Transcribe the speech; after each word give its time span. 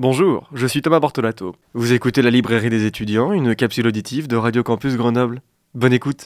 Bonjour, 0.00 0.48
je 0.54 0.64
suis 0.68 0.80
Thomas 0.80 1.00
Bortolato. 1.00 1.56
Vous 1.74 1.92
écoutez 1.92 2.22
la 2.22 2.30
librairie 2.30 2.70
des 2.70 2.86
étudiants, 2.86 3.32
une 3.32 3.56
capsule 3.56 3.88
auditive 3.88 4.28
de 4.28 4.36
Radio 4.36 4.62
Campus 4.62 4.94
Grenoble. 4.96 5.42
Bonne 5.74 5.92
écoute. 5.92 6.22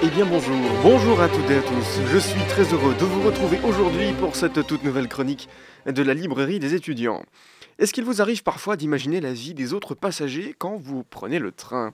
Eh 0.00 0.10
bien 0.10 0.26
bonjour, 0.26 0.54
bonjour 0.84 1.20
à 1.20 1.28
toutes 1.28 1.50
et 1.50 1.56
à 1.56 1.62
tous. 1.62 2.00
Je 2.12 2.18
suis 2.18 2.40
très 2.42 2.72
heureux 2.72 2.94
de 2.94 3.04
vous 3.04 3.22
retrouver 3.22 3.58
aujourd'hui 3.64 4.12
pour 4.20 4.36
cette 4.36 4.64
toute 4.64 4.84
nouvelle 4.84 5.08
chronique 5.08 5.48
de 5.86 6.02
la 6.04 6.14
librairie 6.14 6.60
des 6.60 6.76
étudiants. 6.76 7.24
Est-ce 7.78 7.92
qu'il 7.92 8.04
vous 8.04 8.22
arrive 8.22 8.42
parfois 8.42 8.76
d'imaginer 8.76 9.20
la 9.20 9.32
vie 9.32 9.54
des 9.54 9.72
autres 9.72 9.94
passagers 9.94 10.54
quand 10.56 10.76
vous 10.76 11.02
prenez 11.02 11.38
le 11.38 11.50
train? 11.50 11.92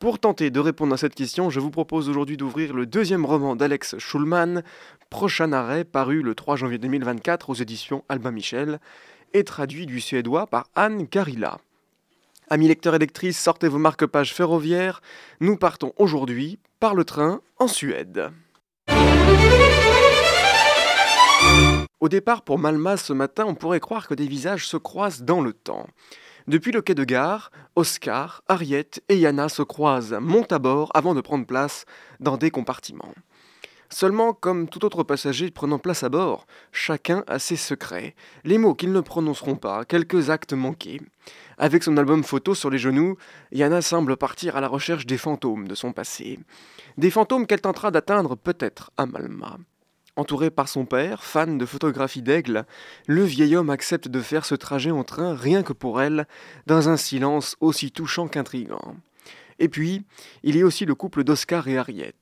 Pour 0.00 0.18
tenter 0.18 0.50
de 0.50 0.58
répondre 0.58 0.94
à 0.94 0.96
cette 0.96 1.14
question, 1.14 1.48
je 1.48 1.60
vous 1.60 1.70
propose 1.70 2.08
aujourd'hui 2.08 2.36
d'ouvrir 2.36 2.74
le 2.74 2.86
deuxième 2.86 3.24
roman 3.24 3.54
d'Alex 3.54 3.98
Schulman, 3.98 4.62
Prochain 5.10 5.52
arrêt, 5.52 5.84
paru 5.84 6.22
le 6.22 6.34
3 6.34 6.56
janvier 6.56 6.78
2024 6.78 7.50
aux 7.50 7.54
éditions 7.54 8.02
Albin 8.08 8.30
Michel, 8.30 8.80
et 9.34 9.44
traduit 9.44 9.86
du 9.86 10.00
suédois 10.00 10.46
par 10.46 10.66
Anne 10.74 11.06
Carilla. 11.06 11.58
Amis 12.48 12.68
lecteurs 12.68 12.94
et 12.94 12.98
lectrices, 12.98 13.38
sortez 13.38 13.68
vos 13.68 13.78
marque-pages 13.78 14.34
ferroviaires. 14.34 15.02
Nous 15.40 15.56
partons 15.56 15.92
aujourd'hui 15.96 16.58
par 16.80 16.94
le 16.94 17.04
train 17.04 17.40
en 17.58 17.68
Suède. 17.68 18.30
Au 22.02 22.08
départ 22.08 22.42
pour 22.42 22.58
Malma 22.58 22.96
ce 22.96 23.12
matin, 23.12 23.44
on 23.46 23.54
pourrait 23.54 23.78
croire 23.78 24.08
que 24.08 24.14
des 24.14 24.26
visages 24.26 24.66
se 24.66 24.76
croisent 24.76 25.22
dans 25.22 25.40
le 25.40 25.52
temps. 25.52 25.86
Depuis 26.48 26.72
le 26.72 26.82
quai 26.82 26.96
de 26.96 27.04
gare, 27.04 27.52
Oscar, 27.76 28.42
Harriet 28.48 28.90
et 29.08 29.16
Yana 29.16 29.48
se 29.48 29.62
croisent, 29.62 30.20
montent 30.20 30.50
à 30.50 30.58
bord 30.58 30.90
avant 30.94 31.14
de 31.14 31.20
prendre 31.20 31.46
place 31.46 31.84
dans 32.18 32.36
des 32.36 32.50
compartiments. 32.50 33.14
Seulement, 33.88 34.32
comme 34.32 34.68
tout 34.68 34.84
autre 34.84 35.04
passager 35.04 35.52
prenant 35.52 35.78
place 35.78 36.02
à 36.02 36.08
bord, 36.08 36.48
chacun 36.72 37.22
a 37.28 37.38
ses 37.38 37.54
secrets, 37.54 38.16
les 38.42 38.58
mots 38.58 38.74
qu'ils 38.74 38.90
ne 38.90 39.00
prononceront 39.00 39.54
pas, 39.54 39.84
quelques 39.84 40.28
actes 40.28 40.54
manqués. 40.54 41.00
Avec 41.56 41.84
son 41.84 41.96
album 41.96 42.24
photo 42.24 42.56
sur 42.56 42.70
les 42.70 42.78
genoux, 42.78 43.16
Yana 43.52 43.80
semble 43.80 44.16
partir 44.16 44.56
à 44.56 44.60
la 44.60 44.66
recherche 44.66 45.06
des 45.06 45.18
fantômes 45.18 45.68
de 45.68 45.76
son 45.76 45.92
passé. 45.92 46.40
Des 46.98 47.12
fantômes 47.12 47.46
qu'elle 47.46 47.60
tentera 47.60 47.92
d'atteindre 47.92 48.34
peut-être 48.34 48.90
à 48.96 49.06
Malma. 49.06 49.56
Entouré 50.16 50.50
par 50.50 50.68
son 50.68 50.84
père, 50.84 51.24
fan 51.24 51.56
de 51.56 51.64
photographie 51.64 52.20
d'aigle, 52.20 52.66
le 53.06 53.24
vieil 53.24 53.56
homme 53.56 53.70
accepte 53.70 54.08
de 54.08 54.20
faire 54.20 54.44
ce 54.44 54.54
trajet 54.54 54.90
en 54.90 55.04
train 55.04 55.34
rien 55.34 55.62
que 55.62 55.72
pour 55.72 56.02
elle, 56.02 56.26
dans 56.66 56.90
un 56.90 56.98
silence 56.98 57.56
aussi 57.60 57.92
touchant 57.92 58.28
qu'intrigant. 58.28 58.96
Et 59.58 59.70
puis, 59.70 60.04
il 60.42 60.56
y 60.56 60.62
a 60.62 60.66
aussi 60.66 60.84
le 60.84 60.94
couple 60.94 61.24
d'Oscar 61.24 61.66
et 61.66 61.78
Harriet. 61.78 62.14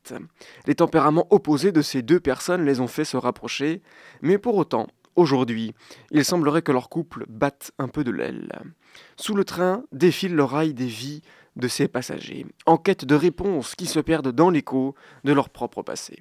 Les 0.66 0.76
tempéraments 0.76 1.26
opposés 1.30 1.72
de 1.72 1.82
ces 1.82 2.02
deux 2.02 2.20
personnes 2.20 2.64
les 2.64 2.78
ont 2.78 2.86
fait 2.86 3.04
se 3.04 3.16
rapprocher, 3.16 3.82
mais 4.22 4.38
pour 4.38 4.56
autant, 4.56 4.86
aujourd'hui, 5.16 5.74
il 6.12 6.24
semblerait 6.24 6.62
que 6.62 6.70
leur 6.70 6.90
couple 6.90 7.24
batte 7.28 7.72
un 7.78 7.88
peu 7.88 8.04
de 8.04 8.12
l'aile. 8.12 8.52
Sous 9.16 9.34
le 9.34 9.44
train 9.44 9.82
défile 9.90 10.36
le 10.36 10.44
rail 10.44 10.74
des 10.74 10.86
vies 10.86 11.22
de 11.56 11.66
ces 11.66 11.88
passagers, 11.88 12.46
en 12.66 12.76
quête 12.76 13.04
de 13.04 13.16
réponses 13.16 13.74
qui 13.74 13.86
se 13.86 13.98
perdent 13.98 14.32
dans 14.32 14.50
l'écho 14.50 14.94
de 15.24 15.32
leur 15.32 15.48
propre 15.48 15.82
passé. 15.82 16.20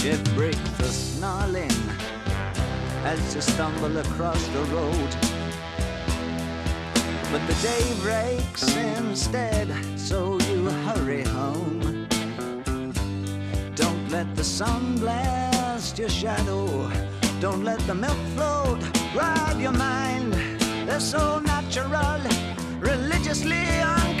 Ship 0.00 0.22
break 0.36 0.56
the 0.78 0.84
snarling 0.84 1.72
as 3.02 3.34
you 3.34 3.40
stumble 3.40 3.96
across 3.98 4.46
the 4.48 4.62
road. 4.74 5.10
But 7.32 7.44
the 7.48 7.54
day 7.60 7.84
breaks 8.00 8.76
instead, 8.76 9.68
so 9.98 10.38
you 10.50 10.70
hurry 10.86 11.24
home. 11.24 12.06
Don't 13.74 14.08
let 14.08 14.36
the 14.36 14.44
sun 14.44 14.98
blast 14.98 15.98
your 15.98 16.08
shadow. 16.08 16.88
Don't 17.40 17.64
let 17.64 17.80
the 17.80 17.94
milk 17.94 18.18
float 18.36 18.80
rob 19.16 19.60
your 19.60 19.72
mind. 19.72 20.32
They're 20.86 21.00
so 21.00 21.40
natural, 21.40 22.20
religiously 22.78 23.66
unkind. 23.80 24.17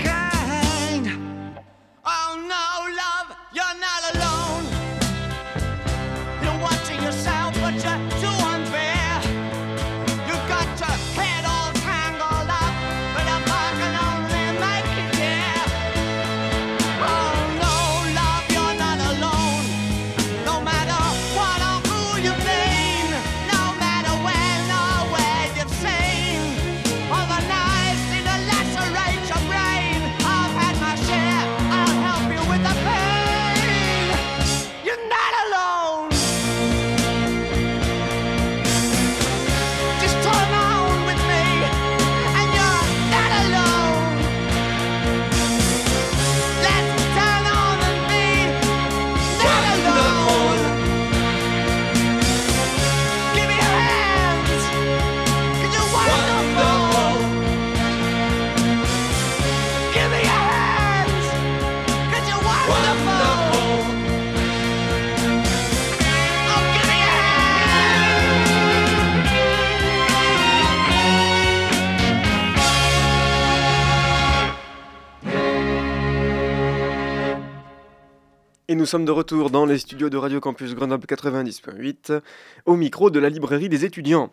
Et 78.70 78.74
nous 78.74 78.84
sommes 78.84 79.06
de 79.06 79.10
retour 79.10 79.48
dans 79.48 79.64
les 79.64 79.78
studios 79.78 80.10
de 80.10 80.18
Radio 80.18 80.40
Campus 80.40 80.74
Grenoble 80.74 81.06
90.8, 81.06 82.20
au 82.66 82.76
micro 82.76 83.08
de 83.08 83.18
la 83.18 83.30
librairie 83.30 83.70
des 83.70 83.86
étudiants. 83.86 84.30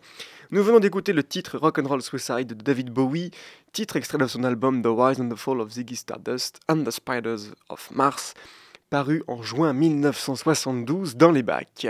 Nous 0.50 0.62
venons 0.62 0.78
d'écouter 0.78 1.14
le 1.14 1.24
titre 1.24 1.56
Rock'n'Roll 1.56 2.02
Suicide 2.02 2.48
de 2.48 2.62
David 2.62 2.90
Bowie, 2.90 3.30
titre 3.72 3.96
extrait 3.96 4.18
de 4.18 4.26
son 4.26 4.44
album 4.44 4.82
The 4.82 4.88
Rise 4.88 5.22
and 5.22 5.30
the 5.30 5.36
Fall 5.36 5.62
of 5.62 5.70
Ziggy 5.70 5.96
Stardust 5.96 6.60
and 6.68 6.84
the 6.84 6.90
Spiders 6.90 7.54
of 7.70 7.88
Mars, 7.90 8.34
paru 8.90 9.24
en 9.26 9.42
juin 9.42 9.72
1972 9.72 11.16
dans 11.16 11.32
les 11.32 11.42
bacs. 11.42 11.88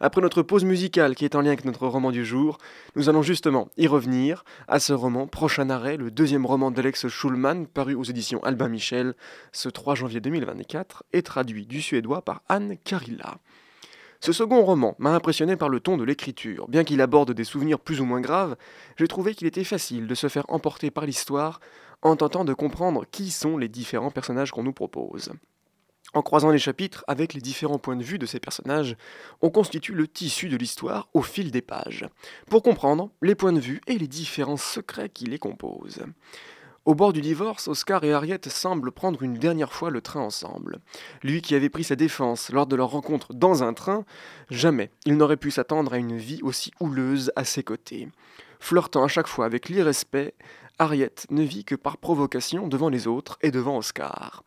Après 0.00 0.20
notre 0.20 0.42
pause 0.42 0.64
musicale 0.64 1.16
qui 1.16 1.24
est 1.24 1.34
en 1.34 1.40
lien 1.40 1.48
avec 1.48 1.64
notre 1.64 1.88
roman 1.88 2.12
du 2.12 2.24
jour, 2.24 2.58
nous 2.94 3.08
allons 3.08 3.22
justement 3.22 3.68
y 3.76 3.88
revenir 3.88 4.44
à 4.68 4.78
ce 4.78 4.92
roman 4.92 5.26
Prochain 5.26 5.68
arrêt, 5.68 5.96
le 5.96 6.12
deuxième 6.12 6.46
roman 6.46 6.70
d'Alex 6.70 7.08
Schulman, 7.08 7.66
paru 7.66 7.94
aux 7.94 8.04
éditions 8.04 8.42
Albin 8.44 8.68
Michel 8.68 9.14
ce 9.52 9.68
3 9.68 9.96
janvier 9.96 10.20
2024 10.20 11.02
et 11.12 11.22
traduit 11.22 11.66
du 11.66 11.82
suédois 11.82 12.22
par 12.22 12.42
Anne 12.48 12.76
Carilla. 12.84 13.38
Ce 14.20 14.32
second 14.32 14.64
roman 14.64 14.94
m'a 14.98 15.14
impressionné 15.14 15.56
par 15.56 15.68
le 15.68 15.80
ton 15.80 15.96
de 15.96 16.04
l'écriture. 16.04 16.68
Bien 16.68 16.84
qu'il 16.84 17.00
aborde 17.00 17.32
des 17.32 17.44
souvenirs 17.44 17.80
plus 17.80 18.00
ou 18.00 18.04
moins 18.04 18.20
graves, 18.20 18.56
j'ai 18.96 19.08
trouvé 19.08 19.34
qu'il 19.34 19.46
était 19.46 19.64
facile 19.64 20.06
de 20.06 20.14
se 20.14 20.28
faire 20.28 20.46
emporter 20.48 20.90
par 20.92 21.04
l'histoire 21.04 21.60
en 22.02 22.14
tentant 22.14 22.44
de 22.44 22.54
comprendre 22.54 23.04
qui 23.10 23.30
sont 23.30 23.58
les 23.58 23.68
différents 23.68 24.12
personnages 24.12 24.52
qu'on 24.52 24.62
nous 24.62 24.72
propose. 24.72 25.32
En 26.14 26.22
croisant 26.22 26.50
les 26.50 26.58
chapitres 26.58 27.04
avec 27.06 27.34
les 27.34 27.40
différents 27.40 27.78
points 27.78 27.96
de 27.96 28.02
vue 28.02 28.18
de 28.18 28.24
ces 28.24 28.40
personnages, 28.40 28.96
on 29.42 29.50
constitue 29.50 29.92
le 29.92 30.08
tissu 30.08 30.48
de 30.48 30.56
l'histoire 30.56 31.08
au 31.12 31.20
fil 31.20 31.50
des 31.50 31.60
pages, 31.60 32.06
pour 32.48 32.62
comprendre 32.62 33.10
les 33.20 33.34
points 33.34 33.52
de 33.52 33.60
vue 33.60 33.80
et 33.86 33.98
les 33.98 34.08
différents 34.08 34.56
secrets 34.56 35.10
qui 35.10 35.26
les 35.26 35.38
composent. 35.38 36.04
Au 36.86 36.94
bord 36.94 37.12
du 37.12 37.20
divorce, 37.20 37.68
Oscar 37.68 38.02
et 38.04 38.14
Harriet 38.14 38.40
semblent 38.48 38.90
prendre 38.90 39.22
une 39.22 39.34
dernière 39.34 39.74
fois 39.74 39.90
le 39.90 40.00
train 40.00 40.22
ensemble. 40.22 40.78
Lui 41.22 41.42
qui 41.42 41.54
avait 41.54 41.68
pris 41.68 41.84
sa 41.84 41.96
défense 41.96 42.50
lors 42.50 42.66
de 42.66 42.76
leur 42.76 42.88
rencontre 42.88 43.34
dans 43.34 43.62
un 43.62 43.74
train, 43.74 44.06
jamais 44.48 44.90
il 45.04 45.18
n'aurait 45.18 45.36
pu 45.36 45.50
s'attendre 45.50 45.92
à 45.92 45.98
une 45.98 46.16
vie 46.16 46.40
aussi 46.42 46.72
houleuse 46.80 47.30
à 47.36 47.44
ses 47.44 47.62
côtés. 47.62 48.08
Flirtant 48.58 49.04
à 49.04 49.08
chaque 49.08 49.26
fois 49.26 49.44
avec 49.44 49.68
l'irrespect, 49.68 50.32
Harriet 50.78 51.14
ne 51.28 51.42
vit 51.42 51.66
que 51.66 51.74
par 51.74 51.98
provocation 51.98 52.68
devant 52.68 52.88
les 52.88 53.06
autres 53.06 53.36
et 53.42 53.50
devant 53.50 53.76
Oscar. 53.76 54.42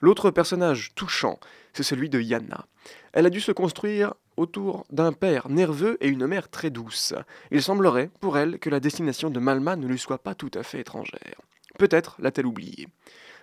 L'autre 0.00 0.30
personnage 0.30 0.92
touchant, 0.94 1.38
c'est 1.72 1.82
celui 1.82 2.08
de 2.08 2.20
Yana. 2.20 2.66
Elle 3.12 3.26
a 3.26 3.30
dû 3.30 3.40
se 3.40 3.52
construire 3.52 4.14
autour 4.36 4.86
d'un 4.90 5.12
père 5.12 5.48
nerveux 5.48 5.96
et 6.00 6.08
une 6.08 6.26
mère 6.26 6.48
très 6.48 6.70
douce. 6.70 7.14
Il 7.50 7.62
semblerait, 7.62 8.10
pour 8.20 8.38
elle, 8.38 8.58
que 8.58 8.70
la 8.70 8.80
destination 8.80 9.30
de 9.30 9.40
Malma 9.40 9.76
ne 9.76 9.86
lui 9.86 9.98
soit 9.98 10.22
pas 10.22 10.34
tout 10.34 10.50
à 10.54 10.62
fait 10.62 10.80
étrangère. 10.80 11.40
Peut-être 11.78 12.16
l'a-t-elle 12.20 12.46
oublié. 12.46 12.88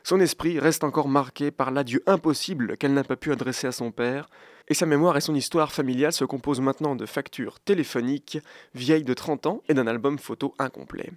Son 0.05 0.19
esprit 0.19 0.59
reste 0.59 0.83
encore 0.83 1.07
marqué 1.07 1.49
par 1.49 1.71
l'adieu 1.71 2.03
impossible 2.05 2.77
qu'elle 2.77 2.93
n'a 2.93 3.03
pas 3.03 3.15
pu 3.15 3.31
adresser 3.31 3.65
à 3.65 3.71
son 3.71 3.89
père, 3.89 4.29
et 4.67 4.75
sa 4.75 4.85
mémoire 4.85 5.17
et 5.17 5.21
son 5.21 5.33
histoire 5.33 5.71
familiale 5.71 6.13
se 6.13 6.25
composent 6.25 6.61
maintenant 6.61 6.95
de 6.95 7.07
factures 7.07 7.59
téléphoniques 7.59 8.37
vieilles 8.75 9.03
de 9.03 9.15
30 9.15 9.47
ans 9.47 9.63
et 9.67 9.73
d'un 9.73 9.87
album 9.87 10.19
photo 10.19 10.53
incomplet. 10.59 11.09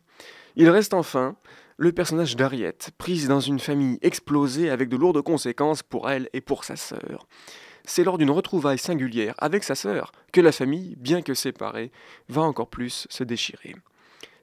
Il 0.56 0.70
reste 0.70 0.94
enfin 0.94 1.36
le 1.76 1.92
personnage 1.92 2.34
d'Harriet, 2.34 2.78
prise 2.96 3.28
dans 3.28 3.40
une 3.40 3.60
famille 3.60 3.98
explosée 4.00 4.70
avec 4.70 4.88
de 4.88 4.96
lourdes 4.96 5.20
conséquences 5.20 5.82
pour 5.82 6.08
elle 6.08 6.30
et 6.32 6.40
pour 6.40 6.64
sa 6.64 6.76
sœur. 6.76 7.28
C'est 7.84 8.04
lors 8.04 8.16
d'une 8.16 8.30
retrouvaille 8.30 8.78
singulière 8.78 9.34
avec 9.36 9.64
sa 9.64 9.74
sœur 9.74 10.12
que 10.32 10.40
la 10.40 10.50
famille, 10.50 10.96
bien 10.96 11.20
que 11.20 11.34
séparée, 11.34 11.92
va 12.30 12.40
encore 12.40 12.70
plus 12.70 13.06
se 13.10 13.22
déchirer. 13.22 13.74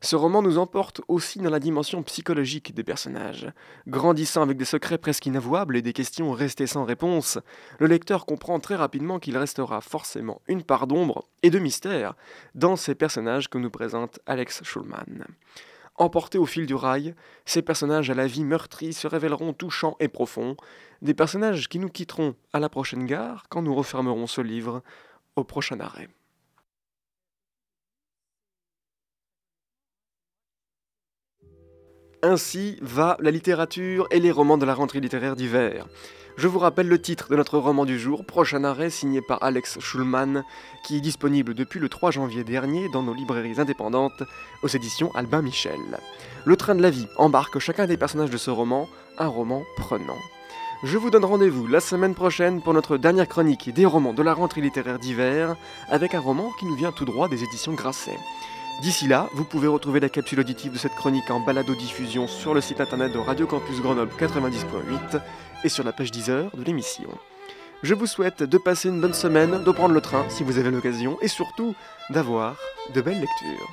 Ce 0.06 0.16
roman 0.16 0.44
nous 0.44 0.60
emporte 0.60 1.02
aussi 1.08 1.40
dans 1.40 1.50
la 1.50 1.60
dimension 1.60 2.04
psychologique 2.04 2.76
des 2.76 2.84
personnages. 2.84 3.52
Grandissant 3.88 4.44
avec 4.44 4.56
des 4.56 4.64
secrets 4.64 5.00
presque 5.00 5.26
inavouables 5.26 5.76
et 5.76 5.82
des 5.82 5.94
questions 5.94 6.32
restées 6.32 6.68
sans 6.68 6.84
réponse, 6.84 7.40
le 7.80 7.88
lecteur 7.88 8.28
comprend 8.28 8.60
très 8.60 8.76
rapidement 8.76 9.18
qu'il 9.18 9.36
restera 9.36 9.82
forcément 9.82 10.44
une 10.48 10.62
part 10.62 10.86
d'ombre 10.86 11.28
et 11.42 11.50
de 11.50 11.58
mystère 11.58 12.14
dans 12.54 12.76
ces 12.76 12.94
personnages 12.94 13.50
que 13.50 13.58
nous 13.58 13.72
présente 13.72 14.20
Alex 14.28 14.64
Schulman. 14.64 15.26
Emportés 15.96 16.38
au 16.38 16.46
fil 16.46 16.68
du 16.68 16.76
rail, 16.76 17.16
ces 17.46 17.64
personnages 17.64 18.12
à 18.12 18.14
la 18.14 18.28
vie 18.28 18.44
meurtrie 18.44 18.94
se 18.94 19.08
révéleront 19.08 19.54
touchants 19.54 19.96
et 20.00 20.08
profonds, 20.08 20.56
des 21.02 21.16
personnages 21.16 21.68
qui 21.68 21.80
nous 21.80 21.90
quitteront 21.90 22.36
à 22.54 22.60
la 22.60 22.70
prochaine 22.70 23.08
gare 23.08 23.46
quand 23.50 23.64
nous 23.64 23.74
refermerons 23.74 24.28
ce 24.28 24.42
livre 24.42 24.84
au 25.36 25.44
prochain 25.44 25.80
arrêt. 25.80 26.10
Ainsi 32.22 32.78
va 32.82 33.18
la 33.20 33.32
littérature 33.32 34.08
et 34.12 34.20
les 34.20 34.32
romans 34.32 34.58
de 34.58 34.66
la 34.66 34.74
rentrée 34.74 35.00
littéraire 35.00 35.36
d'hiver. 35.36 35.86
Je 36.38 36.48
vous 36.48 36.60
rappelle 36.60 36.88
le 36.88 37.02
titre 37.02 37.30
de 37.30 37.36
notre 37.36 37.58
roman 37.58 37.86
du 37.86 37.98
jour, 37.98 38.26
Prochain 38.26 38.64
arrêt, 38.64 38.90
signé 38.90 39.22
par 39.22 39.42
Alex 39.44 39.80
Schulman, 39.80 40.44
qui 40.84 40.98
est 40.98 41.02
disponible 41.02 41.54
depuis 41.54 41.80
le 41.80 41.88
3 41.88 42.12
janvier 42.12 42.44
dernier 42.44 42.90
dans 42.90 43.04
nos 43.04 43.14
librairies 43.14 43.60
indépendantes 43.60 44.24
aux 44.64 44.68
éditions 44.68 45.12
Albin 45.16 45.42
Michel. 45.42 45.80
Le 46.46 46.58
train 46.58 46.76
de 46.76 46.82
la 46.82 46.90
vie 46.90 47.08
embarque 47.18 47.60
chacun 47.60 47.86
des 47.86 47.98
personnages 47.98 48.32
de 48.32 48.38
ce 48.38 48.52
roman, 48.52 48.90
un 49.18 49.28
roman 49.28 49.64
prenant. 49.78 50.18
Je 50.84 50.98
vous 50.98 51.10
donne 51.10 51.26
rendez-vous 51.26 51.68
la 51.68 51.80
semaine 51.80 52.16
prochaine 52.16 52.62
pour 52.62 52.74
notre 52.74 52.98
dernière 52.98 53.30
chronique 53.30 53.74
des 53.74 53.86
romans 53.86 54.14
de 54.14 54.22
la 54.22 54.34
rentrée 54.34 54.62
littéraire 54.62 55.00
d'hiver, 55.00 55.56
avec 55.90 56.16
un 56.16 56.20
roman 56.20 56.52
qui 56.60 56.66
nous 56.66 56.76
vient 56.76 56.92
tout 56.92 57.06
droit 57.06 57.30
des 57.30 57.44
éditions 57.44 57.74
Grasset. 57.74 58.20
D'ici 58.82 59.08
là, 59.08 59.30
vous 59.34 59.46
pouvez 59.46 59.68
retrouver 59.68 60.00
la 60.00 60.10
capsule 60.10 60.42
auditive 60.42 60.74
de 60.74 60.78
cette 60.78 60.96
chronique 60.96 61.32
en 61.32 61.40
balado-diffusion 61.40 62.28
sur 62.28 62.54
le 62.54 62.60
site 62.60 62.82
internet 62.82 63.14
de 63.14 63.20
Radio 63.20 63.48
Campus 63.48 63.82
Grenoble 63.82 64.12
90.8 64.20 65.22
et 65.64 65.70
sur 65.70 65.84
la 65.84 65.94
page 65.94 66.12
10 66.12 66.30
heures 66.30 66.52
de 66.56 66.64
l'émission. 66.64 67.10
Je 67.84 67.94
vous 67.94 68.06
souhaite 68.06 68.44
de 68.44 68.58
passer 68.58 68.90
une 68.90 69.00
bonne 69.00 69.14
semaine, 69.14 69.64
de 69.64 69.72
prendre 69.72 69.94
le 69.94 70.02
train 70.02 70.26
si 70.30 70.44
vous 70.44 70.58
avez 70.58 70.72
l'occasion 70.72 71.18
et 71.22 71.30
surtout 71.30 71.74
d'avoir 72.10 72.58
de 72.94 73.02
belles 73.02 73.22
lectures. 73.22 73.72